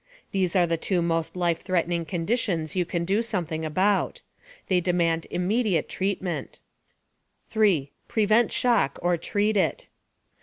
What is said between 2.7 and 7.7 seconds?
you can do something about. They demand immediate treatment (see